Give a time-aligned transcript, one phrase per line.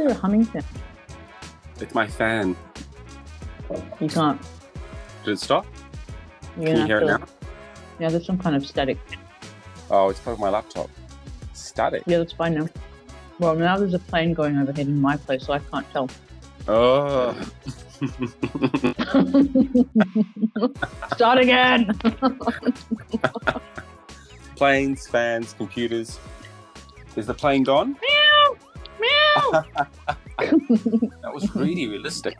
[0.00, 0.64] there a humming sound?
[1.78, 2.56] It's my fan.
[4.00, 4.40] You can't.
[5.24, 5.66] Did it stop?
[6.56, 7.26] You're Can you hear it now?
[7.98, 8.98] Yeah, there's some kind of static.
[9.90, 10.88] Oh, it's part of my laptop.
[11.52, 12.02] Static.
[12.06, 12.68] Yeah, that's fine now.
[13.38, 16.08] Well, now there's a plane going overhead in my place, so I can't tell.
[16.68, 17.34] Oh.
[21.14, 21.98] Start again.
[24.56, 26.20] Planes, fans, computers.
[27.16, 27.92] Is the plane gone?
[27.92, 28.29] meow,
[29.36, 29.64] meow.
[31.22, 32.38] That was really realistic.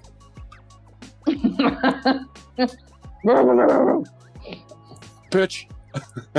[5.30, 5.68] Perch.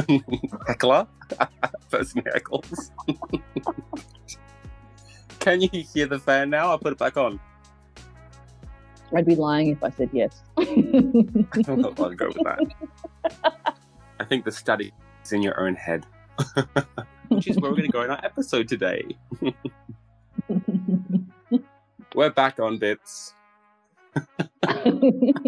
[0.67, 1.07] Heckler.
[1.89, 2.91] Person heckles.
[5.39, 6.69] Can you hear the fan now?
[6.69, 7.39] I'll put it back on.
[9.15, 10.41] I'd be lying if I said yes.
[10.57, 12.59] I'll I'll go with that.
[14.19, 14.93] I think the study
[15.23, 16.05] is in your own head.
[17.29, 19.03] Which is where we're going to go in our episode today.
[22.15, 23.33] We're back on bits.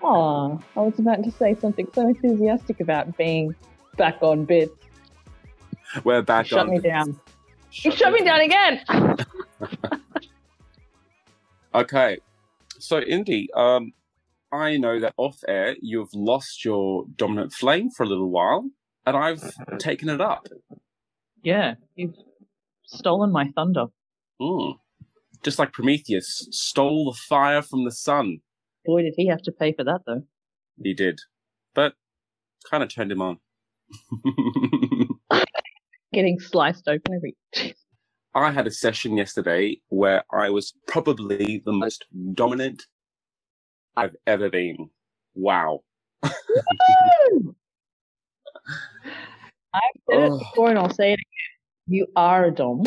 [0.00, 3.52] Oh, I was about to say something so enthusiastic about being
[3.96, 4.72] back on bits.
[6.04, 6.84] We're back Shut on me bits.
[6.84, 7.20] down.
[7.72, 8.80] You shut me down again.
[11.74, 12.18] Okay.
[12.78, 13.92] So, Indy, um,
[14.52, 18.70] I know that off air you've lost your dominant flame for a little while,
[19.04, 19.42] and I've
[19.78, 20.46] taken it up.
[21.42, 22.14] Yeah, you've
[22.86, 23.86] stolen my thunder.
[24.40, 24.78] Mm.
[25.42, 28.38] Just like Prometheus stole the fire from the sun.
[28.84, 30.22] Boy, did he have to pay for that, though.
[30.82, 31.20] He did.
[31.74, 31.94] But
[32.68, 33.38] kind of turned him on.
[36.12, 37.36] Getting sliced open every.
[38.34, 42.84] I had a session yesterday where I was probably the most dominant
[43.96, 44.90] I've ever been.
[45.34, 45.80] Wow.
[46.22, 46.32] I've
[50.10, 51.24] said it before and I'll say it again.
[51.88, 52.84] You are a dom,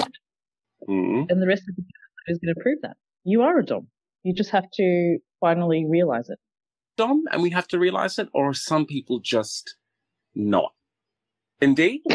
[0.90, 1.30] Mm.
[1.30, 1.84] and the rest of the
[2.28, 2.98] is going to prove that.
[3.24, 3.88] You are a dom.
[4.24, 6.40] You just have to finally realize it.
[6.98, 9.76] Dom, and we have to realize it, or are some people just
[10.36, 10.74] not?
[11.62, 12.02] Indeed.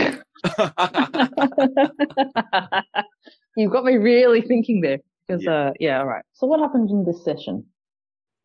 [3.56, 4.98] You've got me really thinking there.
[5.26, 6.24] Because, uh, yeah, all right.
[6.34, 7.66] So what happened in this session?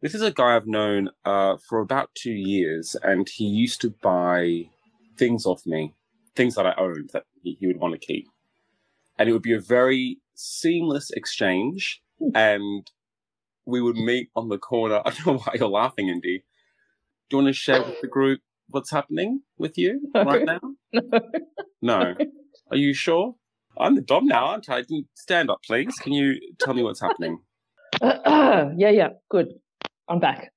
[0.01, 3.93] This is a guy I've known uh, for about two years, and he used to
[4.01, 4.69] buy
[5.15, 5.93] things off me,
[6.35, 8.27] things that I owned that he, he would want to keep.
[9.21, 12.01] And it would be a very seamless exchange,
[12.33, 12.89] and
[13.67, 14.99] we would meet on the corner.
[15.05, 16.43] I don't know why you're laughing, Indy.
[17.29, 20.23] Do you want to share with the group what's happening with you No.
[20.23, 20.59] right now?
[21.83, 22.15] No.
[22.71, 23.35] Are you sure?
[23.77, 24.83] I'm the dom now, aren't I?
[25.13, 25.93] Stand up, please.
[26.01, 27.37] Can you tell me what's happening?
[28.01, 29.49] yeah, yeah, good.
[30.09, 30.51] I'm back.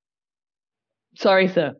[1.17, 1.75] Sorry, sir.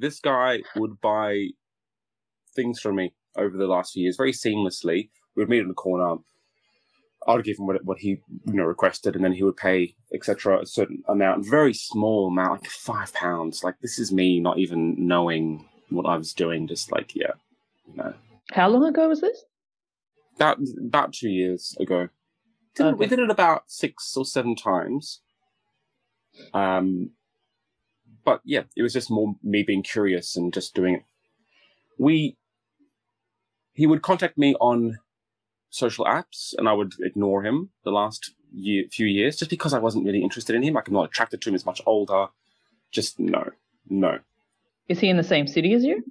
[0.00, 1.48] This guy would buy
[2.54, 5.10] things from me over the last few years very seamlessly.
[5.34, 6.16] We would meet in the corner.
[7.26, 9.94] I would give him what, what he you know requested, and then he would pay
[10.12, 10.60] etc.
[10.62, 13.62] A certain amount, very small amount, like five pounds.
[13.62, 17.32] Like this is me not even knowing what I was doing, just like yeah,
[17.86, 18.14] you know,
[18.52, 19.44] How long ago was this?
[20.36, 22.08] about about two years ago.
[22.74, 25.20] Did it- We did it about six or seven times.
[26.54, 27.10] Um,
[28.24, 31.02] but yeah, it was just more me being curious and just doing it.
[31.98, 32.36] We,
[33.72, 34.98] he would contact me on
[35.70, 39.78] social apps, and I would ignore him the last year, few years, just because I
[39.78, 40.74] wasn't really interested in him.
[40.74, 41.54] Like I'm not attracted to him.
[41.54, 42.26] He's much older.
[42.90, 43.50] Just no,
[43.88, 44.18] no.
[44.88, 46.02] Is he in the same city as you?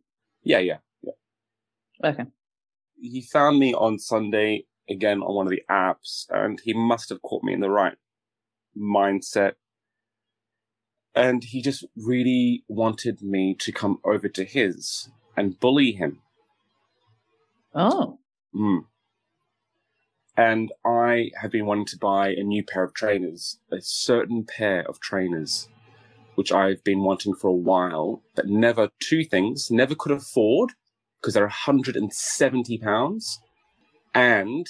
[0.44, 0.78] Yeah, yeah.
[1.02, 1.12] Yeah.
[2.06, 2.24] Okay.
[3.02, 7.22] he found me on Sunday again on one of the apps, and he must have
[7.22, 7.96] caught me in the right
[8.78, 9.54] mindset.
[11.16, 16.22] And he just really wanted me to come over to his and bully him.
[17.74, 18.20] Oh.
[18.56, 18.86] Mm.
[20.38, 24.88] And I have been wanting to buy a new pair of trainers, a certain pair
[24.88, 25.68] of trainers,
[26.36, 30.72] which I've been wanting for a while, but never two things, never could afford
[31.20, 33.42] because they're 170 pounds.
[34.14, 34.66] And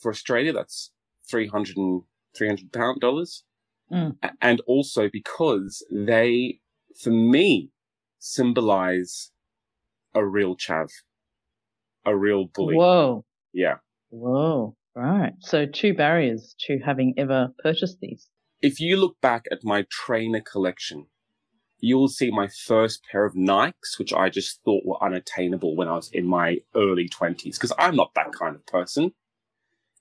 [0.00, 0.90] for Australia, that's
[1.30, 2.02] 300 and
[2.36, 3.44] 300 pound dollars.
[3.92, 4.16] Mm.
[4.40, 6.60] And also because they,
[7.02, 7.70] for me,
[8.18, 9.30] symbolize
[10.14, 10.90] a real chav,
[12.06, 12.76] a real bully.
[12.76, 13.24] Whoa.
[13.52, 13.76] Yeah.
[14.10, 14.76] Whoa.
[14.94, 15.32] Right.
[15.40, 18.28] So two barriers to having ever purchased these.
[18.60, 21.06] If you look back at my trainer collection,
[21.78, 25.88] you will see my first pair of Nikes, which I just thought were unattainable when
[25.88, 29.12] I was in my early 20s, because I'm not that kind of person.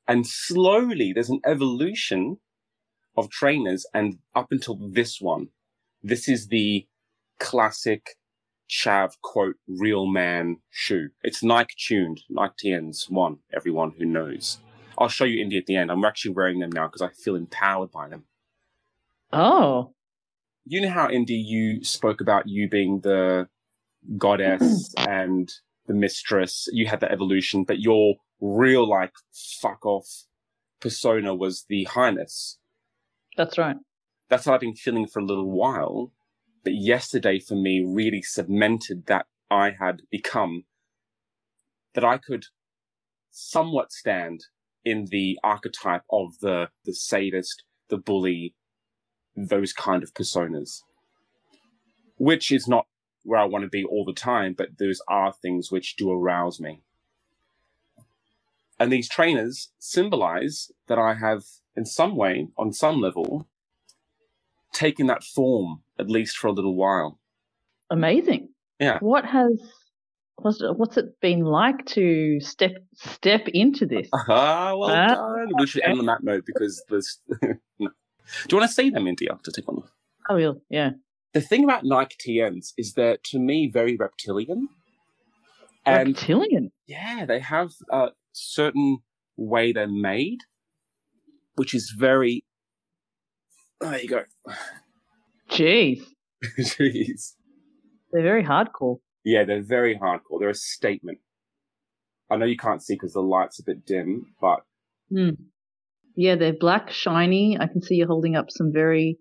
[0.08, 2.38] And slowly there's an evolution
[3.18, 5.50] of trainers, and up until this one,
[6.04, 6.88] this is the
[7.40, 8.16] classic
[8.70, 11.10] Chav quote real man shoe.
[11.24, 14.60] It's Nike tuned, Nike TNs one, everyone who knows.
[14.98, 15.92] I'll show you Indy at the end.
[15.92, 18.24] I'm actually wearing them now because I feel empowered by them.
[19.34, 19.94] Oh.
[20.66, 23.50] You know how Indy you spoke about you being the
[24.18, 25.52] goddess and
[25.88, 26.70] the mistress.
[26.72, 30.08] You had the evolution, but your real like fuck off
[30.80, 32.58] persona was the highness.
[33.38, 33.78] That's right.
[34.30, 36.12] That's what I've been feeling for a little while.
[36.64, 40.66] But yesterday for me really cemented that I had become
[41.94, 42.46] that I could
[43.32, 44.46] somewhat stand
[44.86, 48.56] in the archetype of the, the sadist, the bully,
[49.36, 50.82] those kind of personas,
[52.18, 52.88] which is not
[53.24, 56.60] where I want to be all the time, but those are things which do arouse
[56.60, 56.82] me.
[58.82, 61.44] And these trainers symbolize that I have,
[61.76, 63.48] in some way, on some level,
[64.74, 67.20] taken that form, at least for a little while.
[67.92, 68.50] Amazing.
[68.80, 68.98] Yeah.
[69.00, 69.62] What has
[70.38, 74.10] what's it, what's it been like to step step into this?
[74.28, 75.52] Ah, well Ah, done.
[75.60, 77.20] We should end on that note because there's.
[77.78, 77.90] no.
[78.48, 79.84] Do you want to see them, India, to take on?
[80.28, 80.60] I will.
[80.72, 80.92] Yeah.
[81.34, 84.70] The thing about Nike TNs is they're, to me, very reptilian.
[85.86, 86.72] And Reptilian.
[86.88, 89.00] yeah, they have a certain
[89.38, 90.40] way they're made,
[91.56, 92.44] which is very.
[93.80, 94.24] There you go.
[95.50, 96.02] Jeez.
[96.60, 97.34] Jeez.
[98.12, 98.98] They're very hardcore.
[99.24, 100.40] Yeah, they're very hardcore.
[100.40, 101.20] They're a statement.
[102.30, 104.62] I know you can't see because the light's a bit dim, but
[105.10, 105.32] Hmm.
[106.16, 107.58] Yeah, they're black, shiny.
[107.60, 109.18] I can see you holding up some very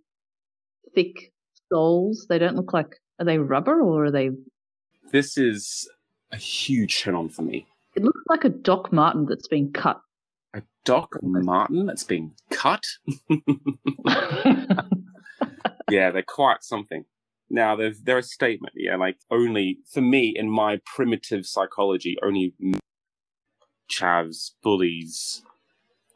[0.94, 1.32] thick
[1.68, 2.26] soles.
[2.28, 4.30] They don't look like are they rubber or are they
[5.12, 5.88] this is
[6.30, 7.66] a huge turn on for me.
[7.96, 10.00] It looks like a Doc Marten that's been cut.
[10.54, 12.84] A Doc Marten that's been cut.
[15.90, 17.04] yeah, they're quite something.
[17.48, 18.74] Now they're they're a statement.
[18.76, 22.54] Yeah, like only for me in my primitive psychology, only
[23.90, 25.42] chavs, bullies,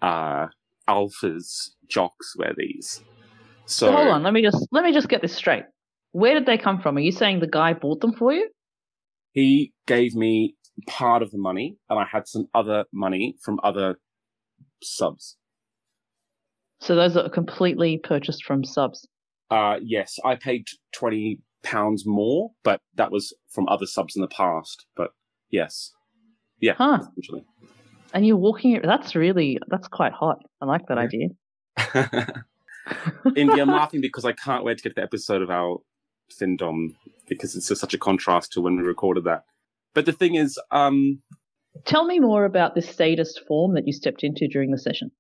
[0.01, 0.47] uh,
[0.89, 3.03] alphas, jocks wear these.
[3.67, 5.65] So, so hold on, let me just let me just get this straight.
[6.13, 6.97] Where did they come from?
[6.97, 8.49] Are you saying the guy bought them for you?
[9.35, 10.55] he gave me
[10.87, 13.99] part of the money, and I had some other money from other
[14.83, 15.37] subs.
[16.81, 19.07] So those are completely purchased from subs.
[19.51, 24.29] Uh, yes, I paid twenty pounds more, but that was from other subs in the
[24.29, 24.85] past.
[24.97, 25.11] But
[25.51, 25.93] yes,
[26.61, 26.99] yeah, Huh.
[27.01, 27.45] essentially.
[28.13, 28.83] And you're walking it.
[28.85, 30.39] that's really that's quite hot.
[30.61, 31.05] I like that Yeah.
[31.05, 31.29] idea.
[33.37, 35.79] Indy, I'm laughing because I can't wait to get the episode of our
[36.39, 36.95] Findom
[37.29, 39.45] because it's just such a contrast to when we recorded that.
[39.95, 41.23] But the thing is, um,
[41.85, 45.11] Tell me more about this sadist form that you stepped into during the session.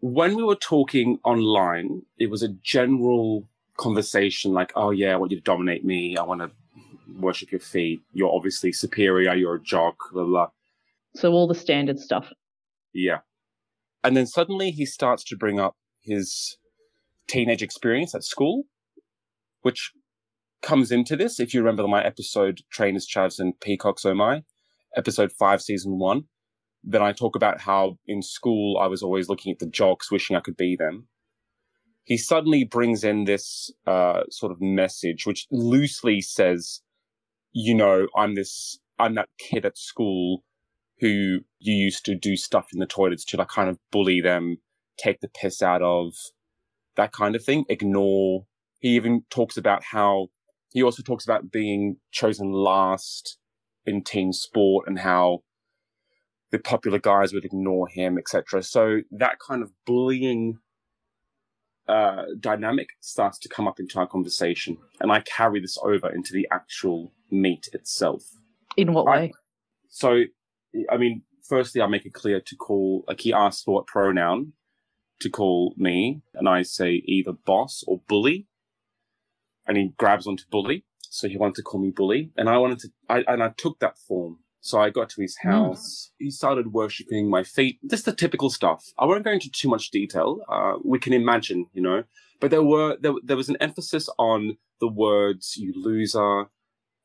[0.00, 5.32] when we were talking online, it was a general conversation like, oh yeah, I want
[5.32, 6.16] you to dominate me.
[6.16, 6.50] I want to
[7.18, 8.00] worship your feet.
[8.12, 9.34] You're obviously superior.
[9.34, 10.48] You're a jock, blah, blah.
[11.14, 12.30] So all the standard stuff.
[12.92, 13.18] Yeah.
[14.04, 16.58] And then suddenly he starts to bring up his
[17.26, 18.64] teenage experience at school,
[19.62, 19.92] which
[20.62, 21.40] comes into this.
[21.40, 24.42] If you remember my episode, Trainers, Chavs, and Peacocks Oh My,
[24.96, 26.24] episode five, season one,
[26.82, 30.36] then I talk about how in school I was always looking at the jocks, wishing
[30.36, 31.08] I could be them.
[32.04, 36.80] He suddenly brings in this uh, sort of message, which loosely says,
[37.52, 40.42] you know, I'm this, I'm that kid at school
[41.00, 44.56] who you used to do stuff in the toilets to like kind of bully them,
[44.98, 46.14] take the piss out of,
[46.98, 47.64] that kind of thing.
[47.70, 48.44] Ignore.
[48.80, 50.28] He even talks about how
[50.70, 53.38] he also talks about being chosen last
[53.86, 55.42] in team sport and how
[56.50, 58.62] the popular guys would ignore him, etc.
[58.62, 60.58] So that kind of bullying
[61.86, 66.32] uh, dynamic starts to come up into our conversation, and I carry this over into
[66.32, 68.24] the actual meet itself.
[68.76, 69.32] In what I- way?
[69.88, 70.24] So,
[70.90, 74.52] I mean, firstly, I make it clear to call, like, he asks for what pronoun
[75.20, 78.47] to call me, and I say either boss or bully.
[79.68, 80.84] And he grabs onto bully.
[81.10, 82.32] So he wanted to call me bully.
[82.36, 84.38] And I wanted to, I, and I took that form.
[84.60, 85.50] So I got to his Mm.
[85.52, 86.10] house.
[86.18, 87.78] He started worshipping my feet.
[87.88, 88.84] Just the typical stuff.
[88.98, 90.40] I won't go into too much detail.
[90.48, 92.04] Uh, we can imagine, you know,
[92.40, 96.46] but there were, there, there was an emphasis on the words, you loser,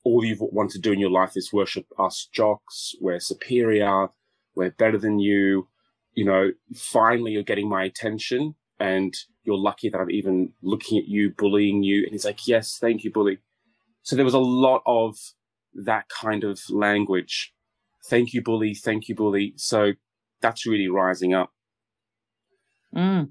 [0.04, 2.94] all you want to do in your life is worship us jocks.
[3.00, 4.10] We're superior.
[4.56, 5.70] We're better than you.
[6.14, 11.08] You know, finally you're getting my attention and you're lucky that I'm even looking at
[11.08, 12.04] you, bullying you.
[12.04, 13.40] And he's like, yes, thank you, bully.
[14.04, 15.18] So there was a lot of
[15.74, 17.54] that kind of language.
[18.06, 18.74] Thank you, bully.
[18.74, 19.54] Thank you, bully.
[19.56, 19.94] So
[20.42, 21.52] that's really rising up.
[22.96, 23.30] Mm.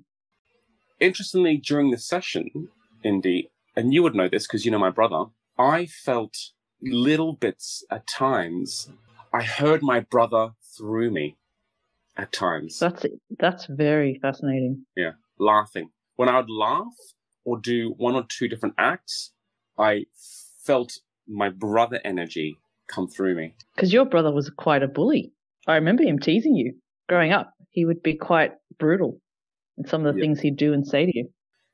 [1.00, 2.69] Interestingly, during the session,
[3.02, 5.25] Indy, and you would know this because you know my brother,
[5.59, 6.37] I felt
[6.81, 8.90] little bits at times.
[9.33, 11.37] I heard my brother through me
[12.16, 12.78] at times.
[12.78, 13.07] That's
[13.38, 14.85] that's very fascinating.
[14.97, 15.90] Yeah, laughing.
[16.23, 16.95] When I would laugh
[17.45, 19.33] or do one or two different acts,
[19.76, 20.05] I
[20.64, 23.57] felt my brother energy come through me.
[23.75, 25.33] Because your brother was quite a bully.
[25.67, 26.75] I remember him teasing you
[27.09, 27.52] growing up.
[27.71, 29.21] He would be quite brutal
[29.76, 30.26] in some of the yeah.
[30.26, 31.29] things he'd do and say to you.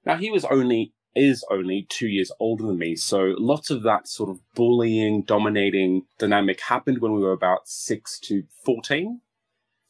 [0.07, 4.09] Now he was only is only two years older than me, so lots of that
[4.09, 9.21] sort of bullying, dominating dynamic happened when we were about six to fourteen.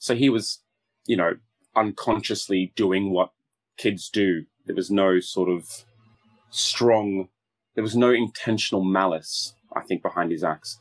[0.00, 0.58] So he was,
[1.06, 1.34] you know,
[1.76, 3.30] unconsciously doing what
[3.78, 4.44] kids do.
[4.66, 5.84] There was no sort of
[6.50, 7.28] strong,
[7.74, 10.78] there was no intentional malice, I think, behind his acts.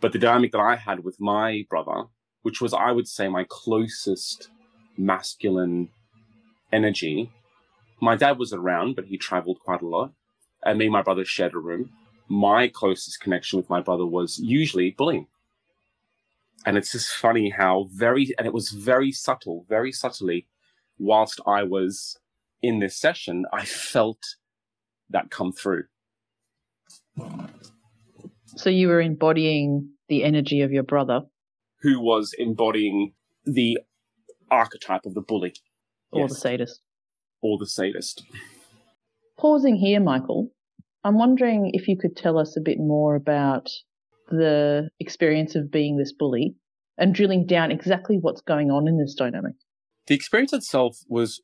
[0.00, 2.04] But the dynamic that I had with my brother,
[2.42, 4.50] which was, I would say, my closest
[4.96, 5.88] masculine
[6.72, 7.30] energy,
[8.00, 10.12] my dad was around, but he traveled quite a lot.
[10.64, 11.90] And me and my brother shared a room.
[12.28, 15.26] My closest connection with my brother was usually bullying.
[16.66, 20.46] And it's just funny how very, and it was very subtle, very subtly,
[20.98, 22.18] whilst I was
[22.62, 24.22] in this session, I felt
[25.10, 25.84] that come through.
[28.56, 31.22] So you were embodying the energy of your brother,
[31.82, 33.12] who was embodying
[33.44, 33.78] the
[34.50, 35.54] archetype of the bully
[36.10, 36.30] or yes.
[36.30, 36.80] the sadist.
[37.42, 38.24] Or the sadist.
[39.38, 40.50] Pausing here, Michael,
[41.02, 43.68] I'm wondering if you could tell us a bit more about
[44.30, 46.54] the experience of being this bully
[46.96, 49.54] and drilling down exactly what's going on in this dynamic.
[50.06, 51.42] The experience itself was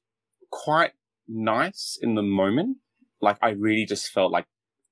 [0.51, 0.93] quite
[1.31, 2.79] nice in the moment.
[3.21, 4.47] Like, I really just felt like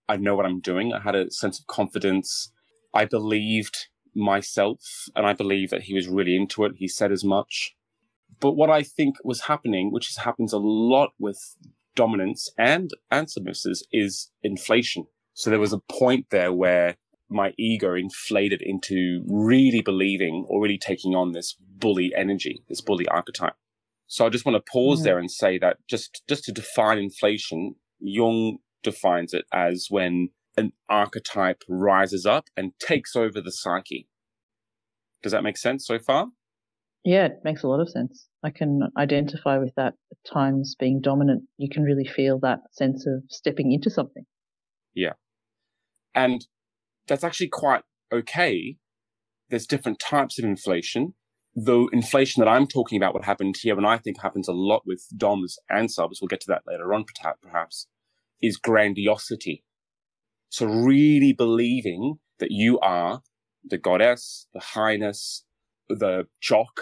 [0.08, 0.92] I know what I'm doing.
[0.92, 2.52] I had a sense of confidence.
[2.94, 4.80] I believed myself
[5.14, 6.72] and I believe that he was really into it.
[6.76, 7.74] He said as much.
[8.40, 11.56] But what I think was happening, which happens a lot with
[11.94, 15.06] dominance and, and submissives, is inflation.
[15.34, 16.96] So there was a point there where
[17.28, 23.06] my ego inflated into really believing or really taking on this bully energy, this bully
[23.08, 23.54] archetype.
[24.08, 25.04] So I just want to pause mm.
[25.04, 30.72] there and say that just, just to define inflation, Jung defines it as when an
[30.88, 34.08] archetype rises up and takes over the psyche.
[35.22, 36.28] Does that make sense so far?
[37.04, 38.26] Yeah, it makes a lot of sense.
[38.42, 41.44] I can identify with that at times being dominant.
[41.56, 44.24] You can really feel that sense of stepping into something.
[44.94, 45.12] Yeah.
[46.14, 46.46] And
[47.06, 48.76] that's actually quite okay.
[49.48, 51.14] There's different types of inflation.
[51.60, 54.82] Though inflation that I'm talking about, what happened here, and I think happens a lot
[54.86, 57.04] with DOMs and subs, we'll get to that later on
[57.42, 57.88] perhaps,
[58.40, 59.64] is grandiosity.
[60.50, 63.22] So really believing that you are
[63.64, 65.44] the goddess, the highness,
[65.88, 66.80] the jock,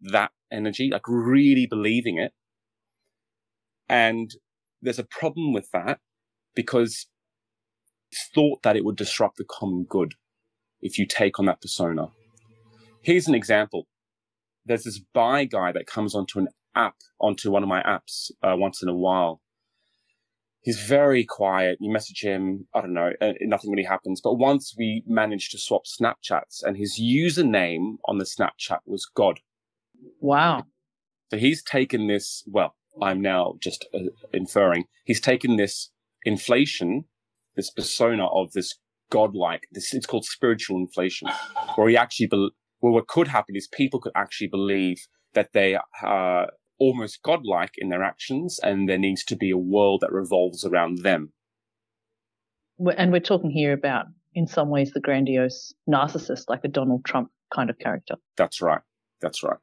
[0.00, 2.32] that energy, like really believing it.
[3.88, 4.30] And
[4.80, 5.98] there's a problem with that
[6.54, 7.06] because
[8.12, 10.14] it's thought that it would disrupt the common good
[10.80, 12.08] if you take on that persona.
[13.02, 13.88] Here's an example.
[14.64, 18.56] There's this buy guy that comes onto an app, onto one of my apps uh,
[18.56, 19.40] once in a while
[20.62, 21.78] he's very quiet.
[21.80, 24.20] You message him, I don't know, uh, nothing really happens.
[24.22, 29.40] But once we managed to swap Snapchats, and his username on the Snapchat was God.
[30.20, 30.64] Wow.
[31.30, 35.90] So he's taken this, well, I'm now just uh, inferring, he's taken this
[36.24, 37.04] inflation,
[37.56, 38.78] this persona of this
[39.10, 41.28] godlike, this, it's called spiritual inflation,
[41.74, 42.50] where he actually, be,
[42.82, 46.48] well, what could happen is people could actually believe that they are
[46.78, 50.98] almost godlike in their actions, and there needs to be a world that revolves around
[50.98, 51.32] them.
[52.98, 57.30] And we're talking here about, in some ways, the grandiose narcissist, like a Donald Trump
[57.54, 58.16] kind of character.
[58.36, 58.80] That's right.
[59.20, 59.58] That's right.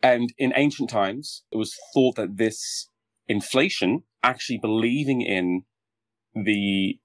[0.00, 2.88] And in ancient times, it was thought that this
[3.26, 5.62] inflation, actually believing in
[6.34, 7.00] the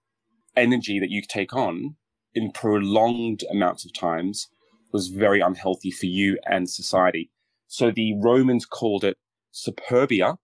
[0.56, 1.96] energy that you take on
[2.36, 4.50] in prolonged amounts of times,
[4.92, 7.32] was very unhealthy for you and society.
[7.68, 9.18] So the Romans called it
[9.54, 10.38] superbia.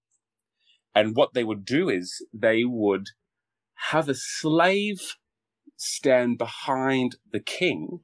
[0.93, 3.07] And what they would do is they would
[3.89, 5.15] have a slave
[5.77, 7.99] stand behind the king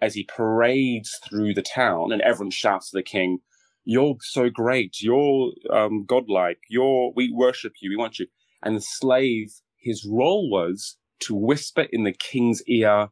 [0.00, 3.38] as he parades through the town and everyone shouts to the king,
[3.84, 4.98] you're so great.
[5.00, 6.60] You're um, godlike.
[6.68, 7.90] You're, we worship you.
[7.90, 8.26] We want you.
[8.62, 13.08] And the slave, his role was to whisper in the king's ear,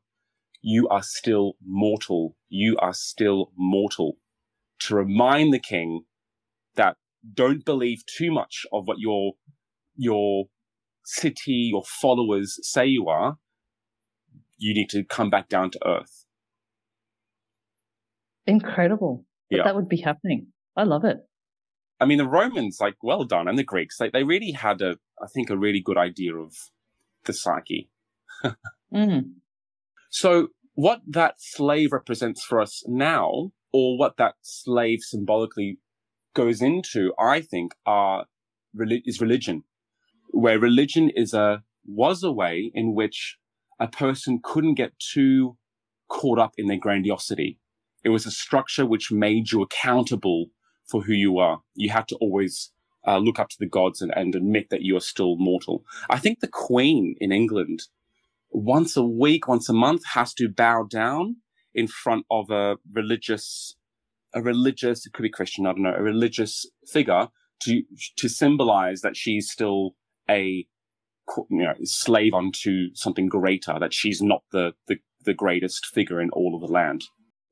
[0.69, 2.35] you are still mortal.
[2.49, 4.17] You are still mortal.
[4.81, 6.03] To remind the king
[6.75, 6.97] that
[7.33, 9.35] don't believe too much of what your
[9.95, 10.47] your
[11.05, 13.39] city, your followers say you are.
[14.59, 16.25] You need to come back down to earth.
[18.45, 19.25] Incredible.
[19.51, 19.63] Yeah.
[19.63, 20.49] that would be happening.
[20.77, 21.19] I love it.
[22.01, 24.97] I mean, the Romans, like, well done, and the Greeks, like, they really had a,
[25.23, 26.53] I think, a really good idea of
[27.25, 27.89] the psyche.
[28.93, 29.23] mm.
[30.11, 35.79] So what that slave represents for us now, or what that slave symbolically
[36.35, 38.27] goes into, I think, are
[38.79, 39.65] is religion,
[40.29, 43.39] where religion is a was a way in which
[43.81, 45.57] a person couldn't get too
[46.09, 47.59] caught up in their grandiosity.
[48.05, 50.51] It was a structure which made you accountable
[50.87, 51.63] for who you are.
[51.75, 52.71] You had to always
[53.07, 55.85] uh, look up to the gods and, and admit that you are still mortal.
[56.11, 57.85] I think the Queen in England,
[58.57, 61.37] once a week, once a month, has to bow down
[61.75, 63.77] in front of a religious,
[64.35, 67.29] a religious, it could be Christian, I don't know, a religious figure
[67.65, 67.83] to
[68.17, 69.95] to symbolize that she's still
[70.29, 70.67] a
[71.37, 76.31] you know slave unto something greater, that she's not the the, the greatest figure in
[76.31, 77.03] all of the land.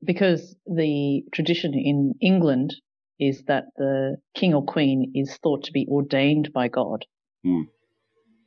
[0.03, 2.75] Because the tradition in England
[3.19, 7.05] is that the king or queen is thought to be ordained by God.
[7.45, 7.65] Mm.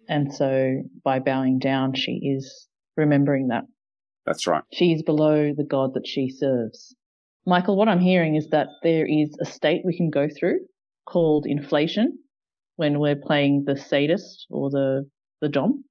[0.08, 3.64] And so by bowing down, she is remembering that.
[4.26, 4.62] That's right.
[4.72, 6.94] She is below the God that she serves.
[7.46, 10.60] Michael, what I'm hearing is that there is a state we can go through
[11.06, 12.18] called inflation
[12.76, 15.08] when we're playing the sadist or the,
[15.40, 15.84] the dom.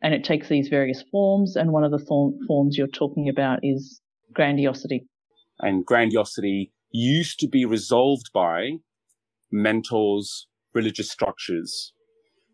[0.00, 1.56] And it takes these various forms.
[1.56, 2.04] And one of the
[2.46, 4.00] forms you're talking about is
[4.32, 5.06] grandiosity.
[5.58, 8.78] And grandiosity used to be resolved by
[9.50, 11.92] mentors, religious structures,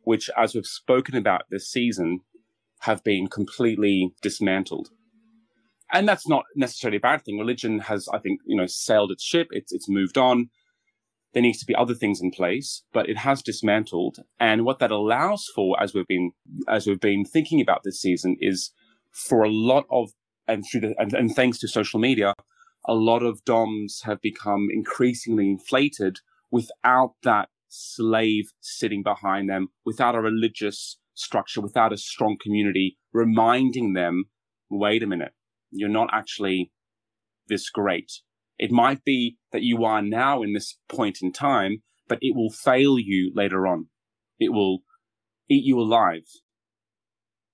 [0.05, 2.21] which, as we've spoken about this season,
[2.81, 4.89] have been completely dismantled.
[5.93, 7.39] And that's not necessarily a bad thing.
[7.39, 9.49] Religion has, I think, you know, sailed its ship.
[9.51, 10.51] It's, it's moved on
[11.33, 14.19] there needs to be other things in place, but it has dismantled.
[14.41, 16.33] And what that allows for, as we've been,
[16.67, 18.73] as we've been thinking about this season is
[19.13, 20.11] for a lot of,
[20.47, 22.33] and through the, and, and thanks to social media,
[22.87, 26.19] a lot of DOMs have become increasingly inflated
[26.51, 33.95] without that slave sitting behind them, without a religious structure, without a strong community reminding
[33.95, 34.25] them,
[34.71, 35.33] wait a minute,
[35.71, 36.71] you're not actually
[37.49, 38.13] this great.
[38.59, 42.51] It might be that you are now in this point in time, but it will
[42.51, 43.87] fail you later on.
[44.39, 44.81] It will
[45.49, 46.25] eat you alive.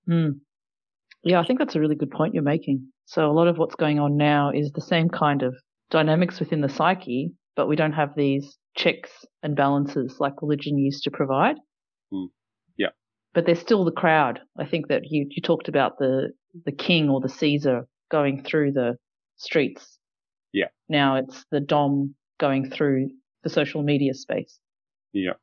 [0.09, 0.39] Mm.
[1.23, 2.87] Yeah, I think that's a really good point you're making.
[3.05, 5.55] So a lot of what's going on now is the same kind of
[5.89, 9.09] dynamics within the psyche, but we don't have these checks
[9.43, 11.55] and balances like religion used to provide.
[12.13, 12.27] Mm.
[12.77, 12.89] Yeah.
[13.33, 14.39] But there's still the crowd.
[14.57, 16.31] I think that you, you talked about the,
[16.65, 18.97] the king or the Caesar going through the
[19.37, 19.95] streets
[20.55, 20.67] yeah.
[20.87, 23.09] Now it's the Dom going through
[23.43, 24.57] the social media space.
[25.11, 25.33] Yeah.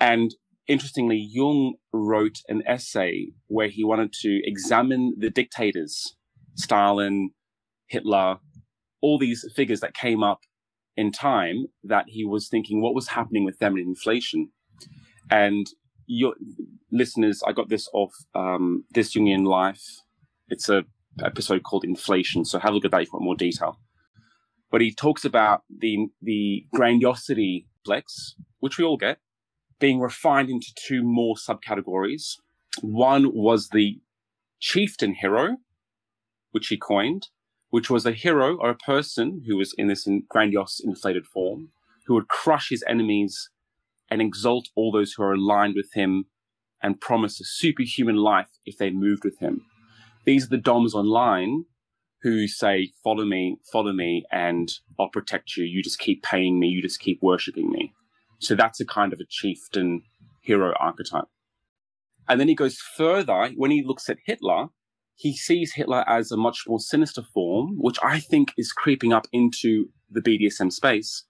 [0.00, 0.34] And
[0.66, 6.16] interestingly, Jung wrote an essay where he wanted to examine the dictators,
[6.54, 7.30] Stalin,
[7.88, 8.38] Hitler,
[9.02, 10.40] all these figures that came up
[10.96, 14.50] in time that he was thinking what was happening with them in inflation.
[15.30, 15.66] And
[16.06, 16.34] your
[16.92, 19.82] listeners, I got this off um, This Jungian Life.
[20.48, 20.84] It's a
[21.24, 22.44] episode called Inflation.
[22.44, 23.78] So have a look at that if you want more detail
[24.70, 29.18] but he talks about the the grandiosity flex, which we all get,
[29.78, 32.34] being refined into two more subcategories.
[32.82, 34.00] One was the
[34.60, 35.56] chieftain hero,
[36.50, 37.28] which he coined,
[37.70, 41.70] which was a hero or a person who was in this grandiose inflated form,
[42.06, 43.50] who would crush his enemies
[44.10, 46.26] and exalt all those who are aligned with him
[46.82, 49.62] and promise a superhuman life if they moved with him.
[50.24, 51.64] These are the DOMs online
[52.22, 55.64] who say, follow me, follow me, and I'll protect you.
[55.64, 56.68] You just keep paying me.
[56.68, 57.92] You just keep worshipping me.
[58.38, 60.02] So that's a kind of a chieftain
[60.40, 61.26] hero archetype.
[62.28, 63.50] And then he goes further.
[63.56, 64.68] When he looks at Hitler,
[65.16, 69.26] he sees Hitler as a much more sinister form, which I think is creeping up
[69.32, 71.24] into the BDSM space,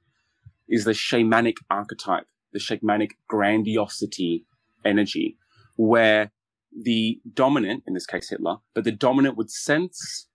[0.68, 4.44] is the shamanic archetype, the shamanic grandiosity
[4.84, 5.38] energy,
[5.76, 6.32] where
[6.76, 10.28] the dominant, in this case Hitler, but the dominant would sense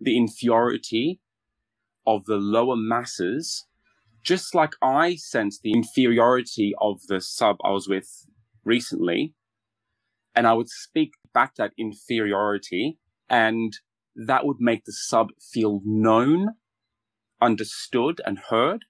[0.00, 1.20] the inferiority
[2.04, 3.66] of the lower masses,
[4.24, 8.26] just like I sense the inferiority of the sub I was with
[8.64, 9.34] recently.
[10.34, 13.78] And I would speak back that inferiority and
[14.14, 16.54] that would make the sub feel known,
[17.40, 18.84] understood and heard.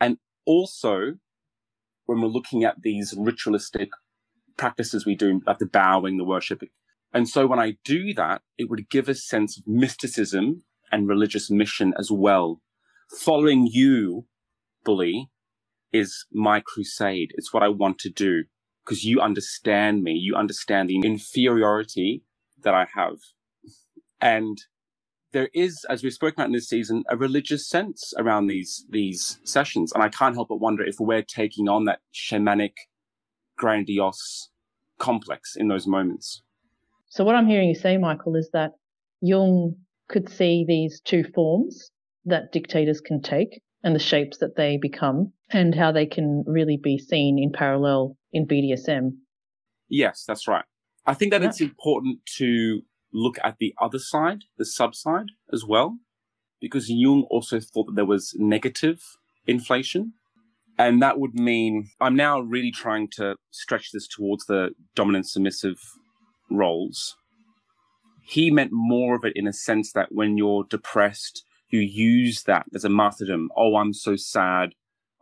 [0.00, 1.14] And also
[2.06, 3.90] when we're looking at these ritualistic
[4.56, 6.62] practices we do, like the bowing, the worship,
[7.12, 11.50] and so when I do that, it would give a sense of mysticism and religious
[11.50, 12.60] mission as well.
[13.18, 14.26] Following you,
[14.84, 15.30] bully,
[15.92, 17.32] is my crusade.
[17.34, 18.44] It's what I want to do
[18.84, 20.12] because you understand me.
[20.12, 22.22] You understand the inferiority
[22.62, 23.18] that I have.
[24.20, 24.58] And
[25.32, 29.38] there is, as we've spoken about in this season, a religious sense around these, these
[29.44, 29.92] sessions.
[29.92, 32.74] And I can't help but wonder if we're taking on that shamanic,
[33.56, 34.50] grandiose
[34.98, 36.42] complex in those moments.
[37.08, 38.72] So what I'm hearing you say, Michael, is that
[39.20, 39.76] Jung
[40.08, 41.90] could see these two forms
[42.24, 46.76] that dictators can take and the shapes that they become and how they can really
[46.76, 49.12] be seen in parallel in BDSM.
[49.88, 50.64] Yes, that's right.
[51.06, 51.48] I think that yeah.
[51.48, 55.98] it's important to look at the other side, the sub side as well,
[56.60, 59.00] because Jung also thought that there was negative
[59.46, 60.14] inflation.
[60.78, 65.78] And that would mean I'm now really trying to stretch this towards the dominant submissive
[66.50, 67.16] roles.
[68.24, 72.66] He meant more of it in a sense that when you're depressed, you use that
[72.74, 73.50] as a martyrdom.
[73.56, 74.70] Oh, I'm so sad.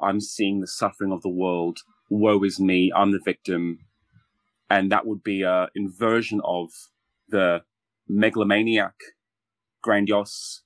[0.00, 1.78] I'm seeing the suffering of the world.
[2.10, 2.92] Woe is me.
[2.94, 3.78] I'm the victim.
[4.68, 6.70] And that would be a inversion of
[7.28, 7.62] the
[8.08, 8.94] megalomaniac,
[9.82, 10.62] grandiose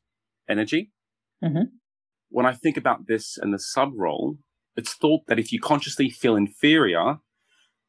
[0.49, 0.91] energy.
[1.43, 1.65] Mm-hmm.
[2.31, 4.39] When I think about this and the sub role,
[4.77, 7.19] it's thought that if you consciously feel inferior,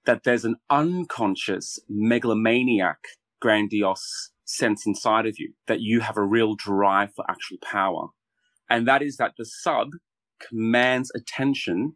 [0.06, 3.00] that there's an unconscious megalomaniac,
[3.42, 8.10] grandiose sense inside of you, that you have a real drive for actual power.
[8.70, 9.90] And that is that the sub
[10.40, 11.96] commands attention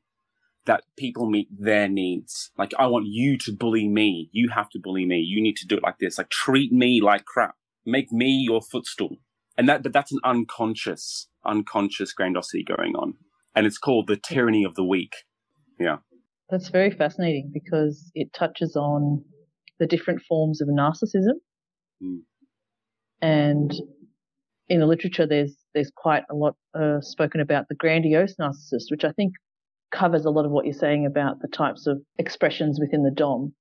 [0.69, 2.51] that people meet their needs.
[2.55, 4.29] Like, I want you to bully me.
[4.31, 5.17] You have to bully me.
[5.17, 6.19] You need to do it like this.
[6.19, 7.55] Like, treat me like crap.
[7.87, 9.17] Make me your footstool.
[9.57, 13.15] And that, but that's an unconscious, unconscious grandiosity going on.
[13.55, 15.15] And it's called the tyranny of the weak.
[15.79, 15.97] Yeah.
[16.51, 19.23] That's very fascinating because it touches on
[19.79, 21.39] the different forms of narcissism.
[22.03, 22.19] Mm.
[23.23, 23.73] And
[24.67, 29.03] in the literature, there's there's quite a lot uh, spoken about the grandiose narcissist, which
[29.03, 29.33] I think
[29.91, 33.53] covers a lot of what you're saying about the types of expressions within the DOM.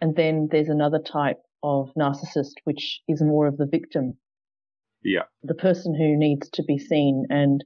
[0.00, 4.14] And then there's another type of narcissist, which is more of the victim.
[5.02, 5.22] Yeah.
[5.42, 7.64] The person who needs to be seen and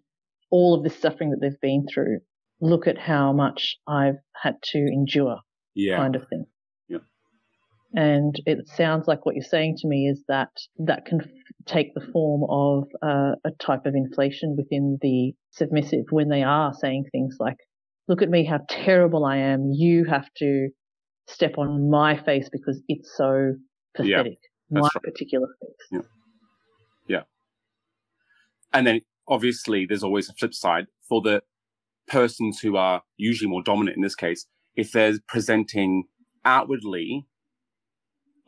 [0.50, 2.20] all of this suffering that they've been through.
[2.60, 5.38] Look at how much I've had to endure.
[5.74, 5.96] Yeah.
[5.96, 6.46] Kind of thing.
[6.88, 6.98] Yeah.
[7.94, 11.28] And it sounds like what you're saying to me is that that can f-
[11.66, 16.72] take the form of uh, a type of inflation within the submissive when they are
[16.72, 17.56] saying things like,
[18.08, 19.70] look at me, how terrible I am.
[19.72, 20.68] You have to
[21.28, 23.54] step on my face because it's so
[23.94, 24.38] pathetic.
[24.70, 25.02] Yeah, my right.
[25.02, 25.88] particular face.
[25.90, 26.00] Yeah.
[27.08, 27.22] Yeah.
[28.72, 31.42] And then obviously there's always a flip side for the
[32.08, 34.46] persons who are usually more dominant in this case.
[34.74, 36.04] If they're presenting
[36.44, 37.26] outwardly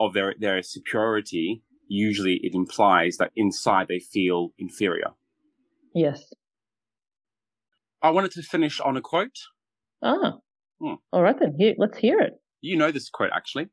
[0.01, 5.13] of their, their superiority, usually it implies that inside they feel inferior.
[5.95, 6.33] Yes.
[8.05, 9.39] I wanted to finish on a quote.
[10.03, 10.35] Ah.
[10.79, 10.97] Hmm.
[11.11, 11.55] All right then.
[11.59, 12.35] Here, let's hear it.
[12.61, 13.69] You know this quote actually.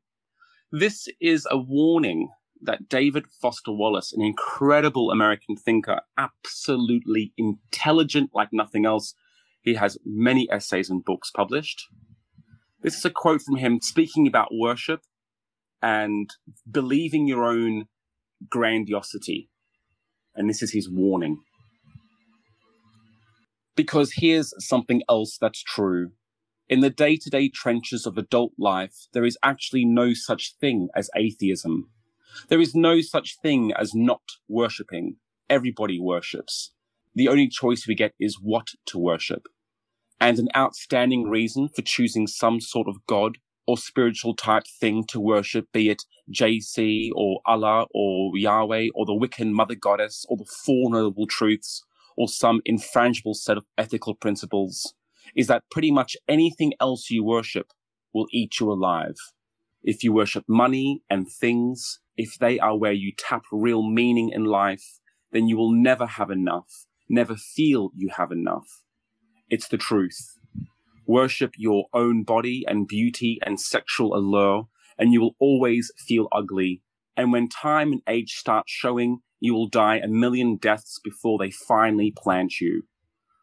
[0.72, 2.30] This is a warning
[2.62, 9.14] that David Foster Wallace, an incredible American thinker, absolutely intelligent like nothing else.
[9.60, 11.82] He has many essays and books published.
[12.80, 15.02] This is a quote from him speaking about worship
[15.82, 16.30] and
[16.70, 17.84] believing your own
[18.48, 19.50] grandiosity.
[20.34, 21.42] And this is his warning.
[23.74, 26.12] Because here's something else that's true.
[26.68, 30.88] In the day to day trenches of adult life, there is actually no such thing
[30.94, 31.88] as atheism.
[32.48, 35.16] There is no such thing as not worshipping.
[35.50, 36.72] Everybody worships.
[37.14, 39.48] The only choice we get is what to worship.
[40.20, 45.20] And an outstanding reason for choosing some sort of God or spiritual type thing to
[45.20, 50.46] worship, be it JC or Allah or Yahweh or the Wiccan mother goddess or the
[50.64, 51.84] Four Noble Truths
[52.16, 54.94] or some infrangible set of ethical principles,
[55.34, 57.72] is that pretty much anything else you worship
[58.12, 59.16] will eat you alive.
[59.82, 64.44] If you worship money and things, if they are where you tap real meaning in
[64.44, 65.00] life,
[65.32, 68.82] then you will never have enough, never feel you have enough.
[69.48, 70.38] It's the truth.
[71.06, 76.82] Worship your own body and beauty and sexual allure, and you will always feel ugly.
[77.16, 81.50] And when time and age start showing, you will die a million deaths before they
[81.50, 82.84] finally plant you.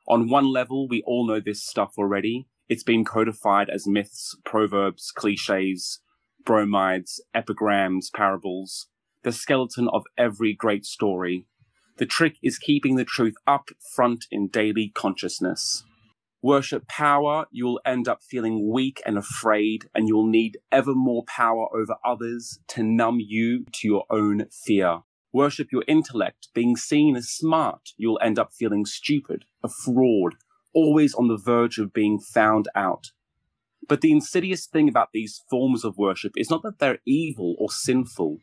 [0.08, 2.48] On one level, we all know this stuff already.
[2.70, 6.00] It's been codified as myths, proverbs, cliches,
[6.46, 8.88] bromides, epigrams, parables,
[9.24, 11.48] the skeleton of every great story.
[11.98, 15.84] The trick is keeping the truth up front in daily consciousness.
[16.42, 20.96] Worship power, you will end up feeling weak and afraid, and you will need ever
[20.96, 25.02] more power over others to numb you to your own fear.
[25.32, 30.36] Worship your intellect, being seen as smart, you'll end up feeling stupid, a fraud,
[30.74, 33.12] always on the verge of being found out.
[33.88, 37.70] But the insidious thing about these forms of worship is not that they're evil or
[37.70, 38.38] sinful,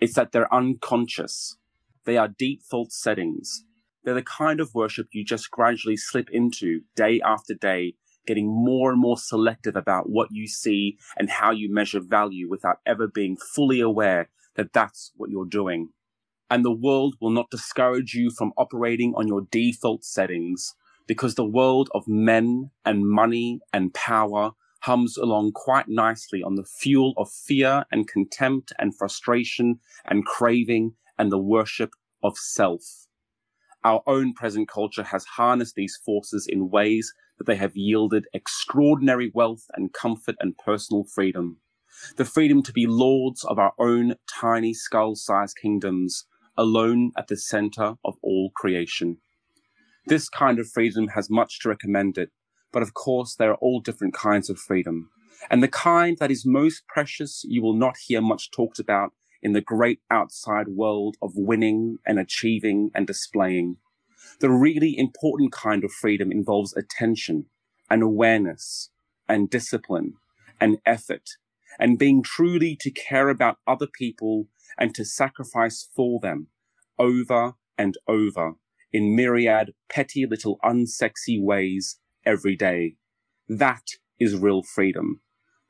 [0.00, 1.56] it's that they're unconscious.
[2.04, 3.64] They are default settings.
[4.04, 7.94] They're the kind of worship you just gradually slip into day after day,
[8.26, 12.78] getting more and more selective about what you see and how you measure value without
[12.86, 15.88] ever being fully aware that that's what you're doing.
[16.50, 20.74] And the world will not discourage you from operating on your default settings
[21.06, 26.64] because the world of men and money and power hums along quite nicely on the
[26.64, 31.90] fuel of fear and contempt and frustration and craving and the worship
[32.22, 33.06] of self.
[33.84, 39.30] Our own present culture has harnessed these forces in ways that they have yielded extraordinary
[39.34, 41.58] wealth and comfort and personal freedom.
[42.16, 46.26] The freedom to be lords of our own tiny skull sized kingdoms,
[46.56, 49.18] alone at the center of all creation.
[50.06, 52.30] This kind of freedom has much to recommend it,
[52.72, 55.10] but of course there are all different kinds of freedom.
[55.50, 59.52] And the kind that is most precious you will not hear much talked about in
[59.52, 63.76] the great outside world of winning and achieving and displaying.
[64.40, 67.46] The really important kind of freedom involves attention
[67.90, 68.90] and awareness
[69.28, 70.14] and discipline
[70.60, 71.30] and effort
[71.78, 76.48] and being truly to care about other people and to sacrifice for them
[76.98, 78.54] over and over
[78.92, 82.96] in myriad petty little unsexy ways every day.
[83.48, 83.82] That
[84.18, 85.20] is real freedom.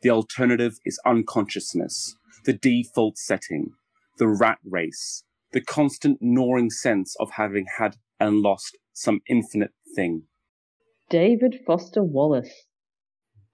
[0.03, 3.73] The alternative is unconsciousness, the default setting,
[4.19, 10.25] the rat race, the constant gnawing sense of having had and lost some infinite thing.
[11.11, 12.67] David Foster Wallace.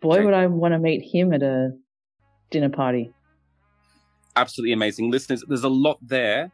[0.00, 1.70] Boy, would I want to meet him at a
[2.50, 3.12] dinner party.
[4.36, 5.10] Absolutely amazing.
[5.10, 6.50] Listeners, there's a lot there.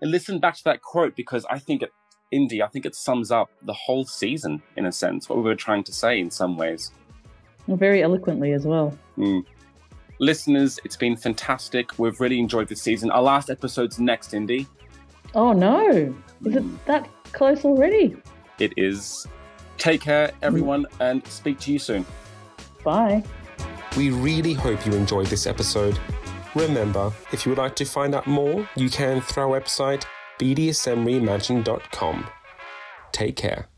[0.00, 1.90] And listen back to that quote because I think it,
[2.32, 5.54] Indy, I think it sums up the whole season in a sense, what we were
[5.54, 6.90] trying to say in some ways.
[7.66, 8.98] Well, very eloquently as well.
[9.16, 9.44] Mm.
[10.18, 11.98] Listeners, it's been fantastic.
[11.98, 13.10] We've really enjoyed this season.
[13.10, 14.66] Our last episode's next, Indy.
[15.34, 16.14] Oh no!
[16.44, 16.76] Is it hmm.
[16.86, 18.16] that close already?
[18.58, 19.26] It is.
[19.78, 22.04] Take care, everyone, and speak to you soon.
[22.84, 23.24] Bye.
[23.96, 25.98] We really hope you enjoyed this episode.
[26.54, 30.04] Remember, if you would like to find out more, you can through our website
[30.38, 32.26] bdsmreimagined.com.
[33.12, 33.68] Take care.